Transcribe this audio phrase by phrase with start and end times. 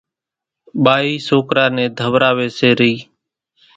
[0.83, 2.95] ٻائِي سوڪرا نين ڌوراويَ سي رئِي۔